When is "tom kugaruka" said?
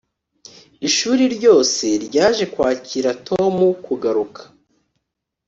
3.27-4.41